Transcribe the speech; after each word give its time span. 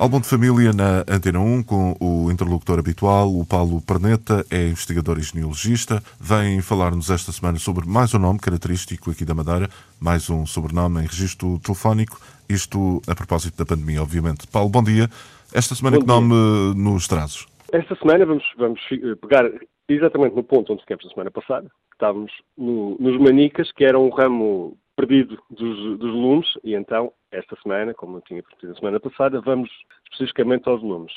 Álbum 0.00 0.18
de 0.18 0.28
família 0.30 0.72
na 0.72 1.00
Antena 1.00 1.40
1 1.40 1.62
com 1.62 1.94
o 2.00 2.32
interlocutor 2.32 2.78
habitual, 2.78 3.28
o 3.28 3.44
Paulo 3.44 3.82
Perneta, 3.82 4.46
é 4.50 4.68
investigador 4.68 5.18
e 5.18 5.22
genealogista. 5.22 6.02
Vem 6.18 6.62
falar-nos 6.62 7.10
esta 7.10 7.30
semana 7.30 7.58
sobre 7.58 7.86
mais 7.86 8.14
um 8.14 8.18
nome 8.18 8.38
característico 8.38 9.10
aqui 9.10 9.26
da 9.26 9.34
Madeira, 9.34 9.68
mais 10.00 10.30
um 10.30 10.46
sobrenome 10.46 11.00
em 11.00 11.06
registro 11.06 11.58
telefónico, 11.58 12.18
isto 12.48 13.02
a 13.06 13.14
propósito 13.14 13.58
da 13.58 13.66
pandemia, 13.66 14.02
obviamente. 14.02 14.46
Paulo, 14.46 14.70
bom 14.70 14.82
dia. 14.82 15.06
Esta 15.52 15.74
semana 15.74 15.98
bom 15.98 16.00
que 16.00 16.06
dia. 16.06 16.14
nome 16.14 16.80
nos 16.82 17.06
trazes? 17.06 17.46
Esta 17.70 17.94
semana 17.96 18.24
vamos, 18.24 18.44
vamos 18.56 18.80
pegar 19.20 19.52
exatamente 19.86 20.34
no 20.34 20.42
ponto 20.42 20.72
onde 20.72 20.80
ficamos 20.80 21.04
a 21.04 21.10
semana 21.10 21.30
passada. 21.30 21.70
Estávamos 21.92 22.32
no, 22.56 22.96
nos 22.98 23.20
Manicas, 23.20 23.70
que 23.70 23.84
era 23.84 23.98
um 23.98 24.08
ramo 24.08 24.78
perdido 25.00 25.42
dos, 25.48 25.98
dos 25.98 26.12
lumes, 26.12 26.46
e 26.62 26.74
então, 26.74 27.12
esta 27.30 27.56
semana, 27.62 27.94
como 27.94 28.18
eu 28.18 28.22
tinha 28.22 28.42
prometido 28.42 28.72
a 28.72 28.76
semana 28.76 29.00
passada, 29.00 29.40
vamos 29.40 29.70
especificamente 30.04 30.68
aos 30.68 30.82
lumes, 30.82 31.12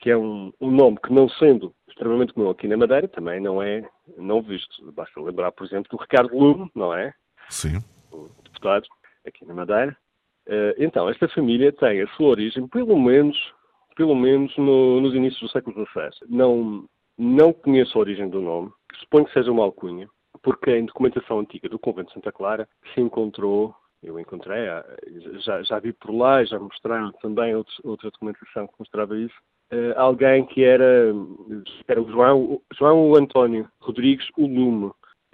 que 0.00 0.10
é 0.10 0.16
um, 0.16 0.52
um 0.60 0.70
nome 0.70 0.96
que, 1.04 1.12
não 1.12 1.28
sendo 1.28 1.74
extremamente 1.86 2.32
comum 2.32 2.50
aqui 2.50 2.66
na 2.66 2.76
Madeira, 2.76 3.06
também 3.08 3.40
não 3.40 3.62
é 3.62 3.86
não 4.16 4.40
visto. 4.40 4.90
Basta 4.92 5.20
lembrar, 5.20 5.52
por 5.52 5.66
exemplo, 5.66 5.90
do 5.90 6.00
Ricardo 6.00 6.36
Lume, 6.36 6.70
não 6.74 6.94
é? 6.94 7.12
Sim. 7.50 7.78
O 8.10 8.28
deputado 8.42 8.86
aqui 9.26 9.44
na 9.44 9.54
Madeira. 9.54 9.96
Uh, 10.46 10.72
então, 10.78 11.08
esta 11.08 11.28
família 11.28 11.72
tem 11.72 12.00
a 12.00 12.08
sua 12.08 12.28
origem, 12.28 12.66
pelo 12.68 12.98
menos, 12.98 13.36
pelo 13.96 14.14
menos 14.14 14.56
no, 14.56 15.00
nos 15.00 15.14
inícios 15.14 15.42
do 15.42 15.48
século 15.50 15.86
XVI. 15.86 16.10
Não, 16.28 16.88
não 17.18 17.52
conheço 17.52 17.98
a 17.98 18.00
origem 18.00 18.28
do 18.28 18.40
nome, 18.40 18.70
suponho 19.00 19.26
que 19.26 19.32
seja 19.32 19.50
uma 19.50 19.64
alcunha, 19.64 20.08
porque 20.46 20.70
em 20.70 20.86
documentação 20.86 21.40
antiga 21.40 21.68
do 21.68 21.76
Convento 21.76 22.10
de 22.10 22.14
Santa 22.14 22.30
Clara 22.30 22.68
se 22.94 23.00
encontrou, 23.00 23.74
eu 24.00 24.16
encontrei, 24.20 24.66
já, 25.40 25.60
já 25.64 25.80
vi 25.80 25.92
por 25.92 26.14
lá, 26.14 26.44
já 26.44 26.56
mostraram 26.56 27.10
também 27.20 27.52
outros, 27.52 27.76
outra 27.82 28.12
documentação 28.12 28.68
que 28.68 28.74
mostrava 28.78 29.18
isso, 29.18 29.34
uh, 29.72 29.98
alguém 29.98 30.46
que 30.46 30.62
era, 30.62 31.12
era 31.88 32.00
o 32.00 32.08
João, 32.08 32.62
João 32.78 33.16
António 33.16 33.68
Rodrigues 33.80 34.28
o 34.36 34.46
Lume, 34.46 34.92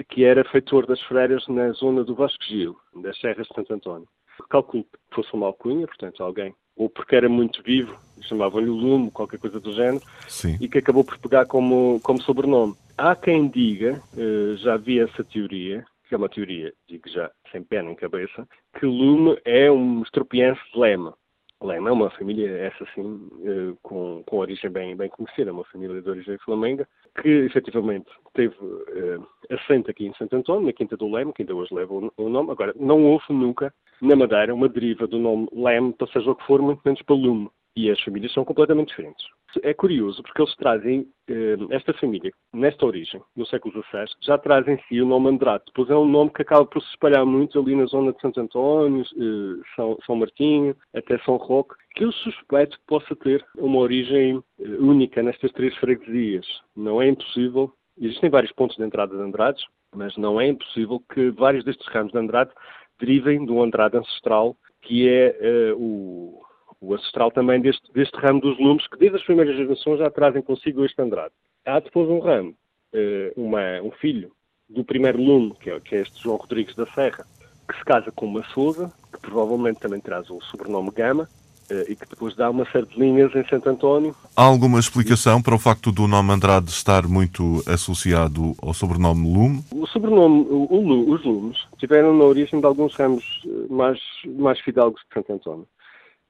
que 0.08 0.24
era 0.24 0.48
feitor 0.48 0.86
das 0.86 1.00
freiras 1.02 1.46
na 1.46 1.72
zona 1.72 2.02
do 2.04 2.14
Vasco 2.14 2.42
Gil, 2.44 2.74
das 2.96 3.18
Serras 3.20 3.46
de 3.48 3.54
Santo 3.54 3.74
António. 3.74 4.08
Calculo 4.48 4.84
que 4.84 5.14
fosse 5.14 5.34
uma 5.34 5.46
alcunha, 5.46 5.86
portanto, 5.86 6.24
alguém, 6.24 6.54
ou 6.74 6.88
porque 6.88 7.16
era 7.16 7.28
muito 7.28 7.62
vivo, 7.62 7.94
chamavam-lhe 8.22 8.70
o 8.70 8.74
Lume, 8.74 9.10
qualquer 9.10 9.38
coisa 9.38 9.60
do 9.60 9.74
género, 9.74 10.02
Sim. 10.26 10.56
e 10.58 10.68
que 10.68 10.78
acabou 10.78 11.04
por 11.04 11.18
pegar 11.18 11.44
como, 11.44 12.00
como 12.02 12.22
sobrenome. 12.22 12.74
Há 12.98 13.16
quem 13.16 13.48
diga, 13.48 14.02
uh, 14.16 14.56
já 14.58 14.76
vi 14.76 15.00
essa 15.00 15.24
teoria, 15.24 15.84
que 16.08 16.14
é 16.14 16.18
uma 16.18 16.28
teoria, 16.28 16.72
digo 16.88 17.08
já, 17.08 17.30
sem 17.50 17.62
pé 17.62 17.82
nem 17.82 17.94
cabeça, 17.94 18.46
que 18.78 18.84
Lume 18.84 19.38
é 19.44 19.70
um 19.70 20.02
estropiense 20.02 20.60
de 20.72 20.78
Lema. 20.78 21.14
Lema 21.62 21.90
é 21.90 21.92
uma 21.92 22.10
família, 22.10 22.48
essa 22.58 22.84
sim, 22.94 23.02
uh, 23.02 23.78
com, 23.82 24.22
com 24.26 24.38
origem 24.38 24.70
bem, 24.70 24.94
bem 24.96 25.08
conhecida, 25.08 25.52
uma 25.52 25.64
família 25.64 26.02
de 26.02 26.10
origem 26.10 26.36
flamenga, 26.38 26.86
que 27.20 27.28
efetivamente 27.28 28.10
teve 28.34 28.54
uh, 28.56 29.26
assento 29.50 29.90
aqui 29.90 30.06
em 30.06 30.14
Santo 30.14 30.36
António, 30.36 30.66
na 30.66 30.72
Quinta 30.72 30.96
do 30.96 31.10
Leme, 31.10 31.32
que 31.32 31.42
ainda 31.42 31.54
hoje 31.54 31.74
leva 31.74 31.94
o, 31.94 32.12
o 32.16 32.28
nome. 32.28 32.50
Agora, 32.50 32.74
não 32.76 33.04
houve 33.04 33.24
nunca 33.30 33.72
na 34.00 34.16
Madeira 34.16 34.54
uma 34.54 34.68
deriva 34.68 35.06
do 35.06 35.18
nome 35.18 35.48
Leme, 35.52 35.92
para 35.92 36.08
seja 36.08 36.30
o 36.30 36.34
que 36.34 36.44
for, 36.46 36.60
muito 36.60 36.82
menos 36.84 37.00
para 37.02 37.16
Lume. 37.16 37.48
E 37.74 37.90
as 37.90 38.00
famílias 38.02 38.32
são 38.32 38.44
completamente 38.44 38.88
diferentes. 38.88 39.24
É 39.62 39.74
curioso 39.74 40.22
porque 40.22 40.40
eles 40.40 40.54
trazem, 40.56 41.06
eh, 41.28 41.56
esta 41.70 41.92
família, 41.94 42.32
nesta 42.52 42.86
origem, 42.86 43.20
no 43.36 43.46
século 43.46 43.82
XVI, 43.84 44.06
já 44.20 44.38
trazem 44.38 44.74
em 44.74 44.82
si 44.88 45.00
o 45.00 45.06
nome 45.06 45.28
Andrade. 45.28 45.64
Depois 45.66 45.90
é 45.90 45.96
um 45.96 46.08
nome 46.08 46.30
que 46.30 46.42
acaba 46.42 46.64
por 46.64 46.82
se 46.82 46.88
espalhar 46.90 47.24
muito 47.26 47.58
ali 47.58 47.74
na 47.74 47.84
zona 47.86 48.12
de 48.12 48.20
Santo 48.20 48.40
António, 48.40 49.02
eh, 49.02 49.62
São, 49.76 49.98
São 50.06 50.16
Martinho, 50.16 50.76
até 50.94 51.18
São 51.18 51.36
Roque, 51.36 51.74
que 51.94 52.04
eu 52.04 52.12
suspeito 52.12 52.78
que 52.78 52.86
possa 52.86 53.14
ter 53.16 53.44
uma 53.56 53.78
origem 53.78 54.42
eh, 54.60 54.64
única 54.78 55.22
nestas 55.22 55.52
três 55.52 55.74
freguesias. 55.76 56.46
Não 56.76 57.02
é 57.02 57.08
impossível, 57.08 57.72
existem 58.00 58.30
vários 58.30 58.52
pontos 58.52 58.76
de 58.76 58.84
entrada 58.84 59.16
de 59.16 59.22
Andrades, 59.22 59.64
mas 59.94 60.16
não 60.16 60.40
é 60.40 60.48
impossível 60.48 61.02
que 61.12 61.30
vários 61.30 61.64
destes 61.64 61.86
ramos 61.88 62.12
de 62.12 62.18
Andrade 62.18 62.50
derivem 62.98 63.44
de 63.44 63.52
um 63.52 63.62
Andrade 63.62 63.96
ancestral, 63.96 64.56
que 64.80 65.08
é 65.08 65.72
o 65.76 66.40
o 66.82 66.94
ancestral 66.94 67.30
também 67.30 67.60
deste, 67.60 67.90
deste 67.94 68.16
ramo 68.16 68.40
dos 68.40 68.58
lumes, 68.58 68.86
que 68.88 68.98
desde 68.98 69.16
as 69.16 69.24
primeiras 69.24 69.56
gerações 69.56 70.00
já 70.00 70.10
trazem 70.10 70.42
consigo 70.42 70.84
este 70.84 71.00
Andrade. 71.00 71.32
Há 71.64 71.78
depois 71.78 72.08
um 72.10 72.18
ramo, 72.18 72.54
eh, 72.92 73.32
uma, 73.36 73.80
um 73.82 73.92
filho 73.92 74.32
do 74.68 74.84
primeiro 74.84 75.22
lume, 75.22 75.54
que 75.60 75.70
é, 75.70 75.78
que 75.78 75.94
é 75.94 76.00
este 76.00 76.20
João 76.20 76.36
Rodrigues 76.36 76.74
da 76.74 76.84
Serra, 76.86 77.24
que 77.68 77.78
se 77.78 77.84
casa 77.84 78.10
com 78.10 78.26
uma 78.26 78.42
Souza, 78.48 78.92
que 79.12 79.20
provavelmente 79.20 79.78
também 79.78 80.00
traz 80.00 80.28
o 80.28 80.40
sobrenome 80.42 80.90
Gama, 80.90 81.28
eh, 81.70 81.86
e 81.90 81.94
que 81.94 82.08
depois 82.08 82.34
dá 82.34 82.50
uma 82.50 82.64
série 82.72 82.86
de 82.86 82.98
linhas 82.98 83.32
em 83.36 83.46
Santo 83.46 83.68
António. 83.68 84.16
Há 84.36 84.42
alguma 84.42 84.80
explicação 84.80 85.40
para 85.40 85.54
o 85.54 85.60
facto 85.60 85.92
do 85.92 86.08
nome 86.08 86.32
Andrade 86.32 86.68
estar 86.68 87.06
muito 87.06 87.62
associado 87.64 88.56
ao 88.60 88.74
sobrenome 88.74 89.32
Lume? 89.32 89.64
O 89.70 89.86
sobrenome, 89.86 90.46
o, 90.50 90.66
o, 90.68 91.10
os 91.12 91.24
Lumes, 91.24 91.58
tiveram 91.78 92.16
na 92.16 92.24
origem 92.24 92.58
de 92.58 92.66
alguns 92.66 92.94
ramos 92.96 93.24
eh, 93.46 93.72
mais, 93.72 94.00
mais 94.26 94.58
fidalgos 94.60 95.00
de 95.02 95.14
Santo 95.14 95.32
António. 95.32 95.66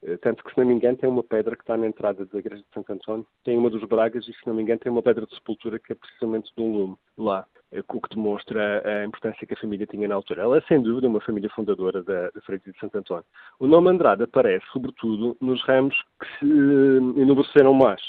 Eh, 0.05 0.17
tanto 0.19 0.43
que, 0.43 0.53
se 0.53 0.59
não 0.59 0.67
me 0.67 0.75
engano, 0.75 0.97
tem 0.97 1.09
uma 1.09 1.23
pedra 1.23 1.57
que 1.57 1.63
está 1.63 1.77
na 1.77 1.87
entrada 1.87 2.25
da 2.27 2.39
igreja 2.39 2.63
de 2.63 2.75
Santo 2.75 2.93
António, 2.93 3.27
tem 3.45 3.57
uma 3.57 3.71
dos 3.71 3.85
Bragas 3.85 4.27
e, 4.29 4.33
se 4.33 4.47
não 4.47 4.55
me 4.55 4.63
engano, 4.63 4.81
tem 4.81 4.91
uma 4.91 5.03
pedra 5.03 5.27
de 5.27 5.35
sepultura 5.35 5.79
que 5.79 5.93
é 5.93 5.95
precisamente 5.95 6.53
de 6.57 6.63
um 6.63 6.73
lume 6.73 6.97
lá, 7.17 7.47
eh, 7.71 7.83
o 7.89 8.01
que 8.01 8.15
demonstra 8.15 8.83
a 8.85 9.05
importância 9.05 9.47
que 9.47 9.55
a 9.55 9.61
família 9.61 9.87
tinha 9.87 10.09
na 10.09 10.15
altura. 10.15 10.43
Ela 10.43 10.59
é, 10.59 10.61
sem 10.63 10.83
dúvida, 10.83 11.09
uma 11.09 11.21
família 11.21 11.51
fundadora 11.51 12.03
da, 12.03 12.31
da 12.31 12.41
freguesia 12.43 12.73
de 12.73 12.81
Santo 12.81 12.99
António. 12.99 13.25
O 13.61 13.67
nome 13.67 13.91
Andrade 13.91 14.25
aparece, 14.25 14.65
sobretudo, 14.73 15.37
nos 15.41 15.63
ramos 15.65 15.95
que 16.21 16.39
se 16.39 16.45
uh, 16.45 17.21
enobreceram 17.21 17.73
mais. 17.73 18.03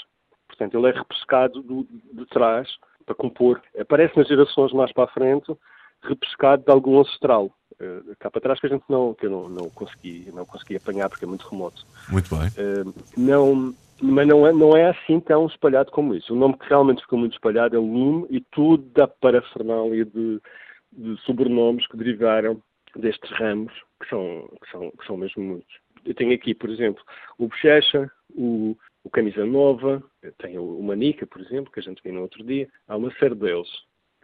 Portanto, 0.48 0.76
ele 0.76 0.88
é 0.88 0.92
repescado 0.92 1.62
do, 1.62 1.86
de 2.12 2.26
trás 2.26 2.68
para 3.04 3.14
compor. 3.14 3.62
Aparece 3.78 4.16
nas 4.16 4.28
gerações 4.28 4.72
mais 4.72 4.92
para 4.92 5.04
a 5.04 5.08
frente, 5.08 5.52
repescado 6.02 6.64
de 6.64 6.70
algum 6.70 7.00
ancestral. 7.00 7.50
Uh, 7.80 8.14
cá 8.18 8.30
para 8.30 8.40
trás 8.40 8.60
que 8.60 8.66
a 8.66 8.70
gente 8.70 8.84
não, 8.88 9.14
que 9.14 9.26
eu 9.26 9.30
não, 9.30 9.48
não, 9.48 9.70
consegui, 9.70 10.30
não 10.32 10.44
consegui 10.44 10.76
apanhar 10.76 11.08
porque 11.08 11.24
é 11.24 11.28
muito 11.28 11.48
remoto. 11.48 11.84
Muito 12.08 12.28
bem. 12.34 12.48
Uh, 12.48 12.94
não, 13.16 13.74
mas 14.00 14.26
não 14.26 14.46
é, 14.46 14.52
não 14.52 14.76
é 14.76 14.90
assim 14.90 15.20
tão 15.20 15.46
espalhado 15.46 15.90
como 15.90 16.14
isso. 16.14 16.32
O 16.32 16.36
nome 16.36 16.56
que 16.58 16.68
realmente 16.68 17.02
ficou 17.02 17.18
muito 17.18 17.32
espalhado 17.32 17.76
é 17.76 17.78
o 17.78 17.82
Lume 17.82 18.26
e 18.30 18.40
tudo 18.40 18.84
da 18.90 19.08
parafernália 19.08 20.04
de, 20.04 20.40
de 20.92 21.20
sobrenomes 21.22 21.86
que 21.86 21.96
derivaram 21.96 22.60
destes 22.96 23.30
ramos, 23.32 23.72
que 24.00 24.08
são, 24.08 24.48
que 24.62 24.70
são, 24.70 24.90
que 24.90 25.06
são 25.06 25.16
mesmo 25.16 25.42
muitos. 25.42 25.74
Eu 26.04 26.14
tenho 26.14 26.34
aqui, 26.34 26.54
por 26.54 26.70
exemplo, 26.70 27.02
o 27.38 27.48
Bochecha, 27.48 28.10
o, 28.30 28.76
o 29.02 29.10
Camisa 29.10 29.44
Nova, 29.44 30.02
tenho 30.38 30.62
o 30.62 30.82
Manica, 30.82 31.26
por 31.26 31.40
exemplo, 31.40 31.72
que 31.72 31.80
a 31.80 31.82
gente 31.82 32.02
viu 32.02 32.12
no 32.12 32.22
outro 32.22 32.44
dia. 32.44 32.68
Há 32.86 32.96
uma 32.96 33.12
série 33.14 33.34
deles 33.34 33.68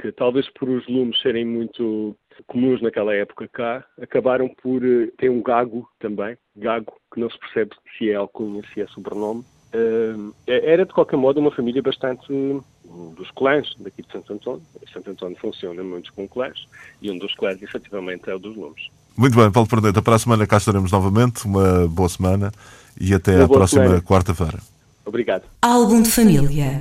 que 0.00 0.10
talvez 0.12 0.48
por 0.50 0.68
os 0.68 0.86
lumes 0.88 1.20
serem 1.20 1.44
muito 1.44 2.16
comuns 2.46 2.80
naquela 2.80 3.14
época 3.14 3.46
cá, 3.48 3.84
acabaram 4.00 4.48
por 4.62 4.82
uh, 4.82 5.06
ter 5.18 5.30
um 5.30 5.42
gago 5.42 5.86
também, 5.98 6.36
gago, 6.56 6.92
que 7.12 7.20
não 7.20 7.28
se 7.28 7.38
percebe 7.38 7.72
se 7.98 8.10
é 8.10 8.14
alcunha, 8.14 8.62
se 8.72 8.80
é 8.80 8.86
sobrenome. 8.88 9.44
Uh, 9.74 10.34
era 10.46 10.84
de 10.84 10.92
qualquer 10.92 11.16
modo 11.16 11.38
uma 11.38 11.50
família 11.50 11.82
bastante 11.82 12.32
um 12.32 13.14
dos 13.14 13.30
clãs 13.30 13.72
daqui 13.78 14.02
de 14.02 14.10
Santo 14.10 14.32
António. 14.32 14.62
Santo 14.92 15.10
António 15.10 15.36
funciona 15.38 15.82
muito 15.82 16.12
com 16.12 16.26
clãs 16.26 16.66
e 17.00 17.10
um 17.10 17.18
dos 17.18 17.34
clãs 17.34 17.62
efetivamente 17.62 18.28
é 18.28 18.34
o 18.34 18.38
dos 18.38 18.56
lumes. 18.56 18.88
Muito 19.16 19.36
bem, 19.36 19.50
Paulo 19.52 19.68
Perneta, 19.68 20.02
para 20.02 20.16
a 20.16 20.18
semana 20.18 20.46
cá 20.46 20.56
estaremos 20.56 20.90
novamente. 20.90 21.44
Uma 21.44 21.86
boa 21.86 22.08
semana 22.08 22.50
e 23.00 23.14
até 23.14 23.36
uma 23.36 23.44
à 23.44 23.48
próxima 23.48 24.00
quarta-feira. 24.00 24.58
Obrigado. 25.04 25.44
Álbum 25.62 26.02
de 26.02 26.10
família. 26.10 26.80